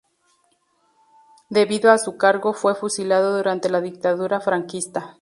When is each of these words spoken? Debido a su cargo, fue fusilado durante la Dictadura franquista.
Debido 1.51 1.91
a 1.91 1.99
su 1.99 2.17
cargo, 2.17 2.53
fue 2.53 2.73
fusilado 2.73 3.37
durante 3.37 3.69
la 3.69 3.81
Dictadura 3.81 4.39
franquista. 4.41 5.07